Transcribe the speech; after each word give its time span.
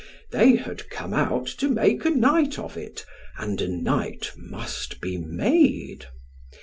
They 0.31 0.55
had 0.55 0.89
come 0.89 1.13
out 1.13 1.45
to 1.59 1.69
make 1.69 2.05
a 2.05 2.09
night 2.09 2.57
of 2.57 2.75
it: 2.75 3.05
and 3.37 3.61
a 3.61 3.67
night 3.67 4.31
must 4.35 4.99
be 4.99 5.19
made. 5.19 6.07